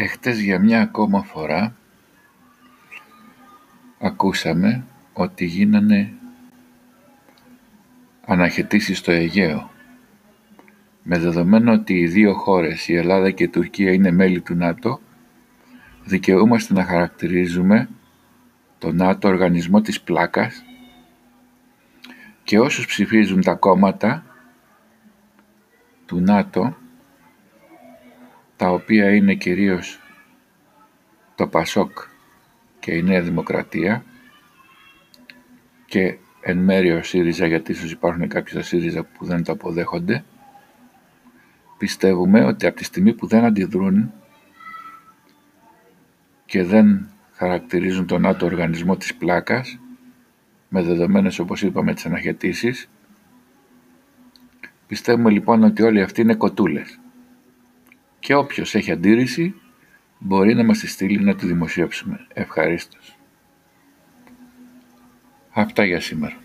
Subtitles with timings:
[0.00, 1.76] Εχθές για μια ακόμα φορά
[3.98, 6.12] ακούσαμε ότι γίνανε
[8.26, 9.70] αναχαιτήσεις στο Αιγαίο.
[11.02, 15.00] Με δεδομένο ότι οι δύο χώρες, η Ελλάδα και η Τουρκία, είναι μέλη του ΝΑΤΟ,
[16.04, 17.88] δικαιούμαστε να χαρακτηρίζουμε
[18.78, 20.64] το ΝΑΤΟ οργανισμό της πλάκας
[22.44, 24.24] και όσους ψηφίζουν τα κόμματα
[26.06, 26.76] του ΝΑΤΟ
[28.58, 30.00] τα οποία είναι κυρίως
[31.34, 31.98] το ΠΑΣΟΚ
[32.78, 34.04] και η Νέα Δημοκρατία
[35.86, 40.24] και εν μέρει ο ΣΥΡΙΖΑ γιατί ίσως υπάρχουν κάποιοι στο ΣΥΡΙΖΑ που δεν το αποδέχονται
[41.78, 44.12] πιστεύουμε ότι από τη στιγμή που δεν αντιδρούν
[46.44, 49.78] και δεν χαρακτηρίζουν τον ΝΑΤΟ οργανισμό της πλάκας
[50.68, 52.88] με δεδομένες όπως είπαμε τις αναχαιτήσεις
[54.86, 56.98] πιστεύουμε λοιπόν ότι όλοι αυτοί είναι κοτούλες
[58.20, 59.54] και όποιος έχει αντίρρηση
[60.18, 62.26] μπορεί να μας τη στείλει να τη δημοσιεύσουμε.
[62.32, 63.16] Ευχαρίστως.
[65.50, 66.36] Αυτά για σήμερα.